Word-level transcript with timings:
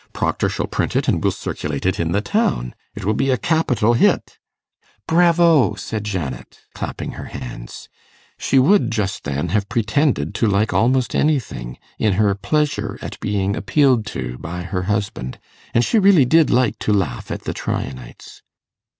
Proctor 0.13 0.49
shall 0.49 0.65
print 0.65 0.95
it, 0.95 1.07
and 1.07 1.23
we'll 1.23 1.29
circulate 1.29 1.85
it 1.85 1.99
in 1.99 2.11
the 2.11 2.21
town. 2.21 2.73
It 2.95 3.05
will 3.05 3.13
be 3.13 3.29
a 3.29 3.37
capital 3.37 3.93
hit.' 3.93 4.39
'Bravo!' 5.07 5.75
said 5.75 6.05
Janet, 6.05 6.59
clapping 6.73 7.11
her 7.11 7.25
hands. 7.25 7.87
She 8.39 8.57
would 8.57 8.89
just 8.89 9.25
then 9.25 9.49
have 9.49 9.69
pretended 9.69 10.33
to 10.33 10.47
like 10.47 10.73
almost 10.73 11.13
anything, 11.13 11.77
in 11.99 12.13
her 12.13 12.33
pleasure 12.33 12.97
at 12.99 13.19
being 13.19 13.55
appealed 13.55 14.07
to 14.07 14.39
by 14.39 14.63
her 14.63 14.81
husband, 14.89 15.37
and 15.71 15.85
she 15.85 15.99
really 15.99 16.25
did 16.25 16.49
like 16.49 16.79
to 16.79 16.91
laugh 16.91 17.29
at 17.29 17.43
the 17.43 17.53
Tryanites. 17.53 18.41